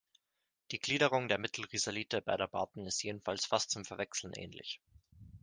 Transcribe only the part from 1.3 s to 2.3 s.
Mittelrisalite